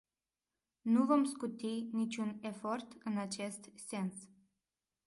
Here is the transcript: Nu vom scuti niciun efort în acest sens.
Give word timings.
Nu 0.93 1.03
vom 1.11 1.25
scuti 1.33 1.87
niciun 1.91 2.37
efort 2.41 2.87
în 3.03 3.17
acest 3.17 3.69
sens. 3.75 4.27